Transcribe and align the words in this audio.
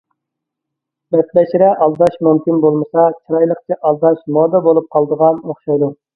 بەتبەشىرە 1.15 1.67
ئالداش 1.85 2.17
مۇمكىن 2.29 2.57
بولمىسا، 2.65 3.05
چىرايلىقچە 3.19 3.79
ئالداش 3.83 4.27
مودا 4.39 4.65
بولۇپ 4.71 4.91
قالىدىغان 4.99 5.41
ئوخشايدۇ. 5.47 5.95